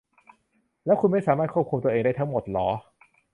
[0.85, 2.69] แล้วคุณไม่สามารถควบคุมตัวเองได้ทั้งหมดหรอ?